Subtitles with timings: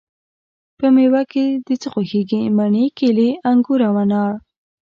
[0.77, 4.33] په میوه کی د څه خوښیږی؟ مڼې، کیلې، انګور او انار